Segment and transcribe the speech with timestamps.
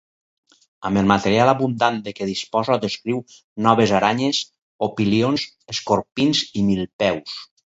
[0.89, 3.19] Amb el material abundant de què disposa descriu
[3.67, 4.41] noves aranyes,
[4.89, 5.45] opilions,
[5.77, 7.39] escorpins i milpeus.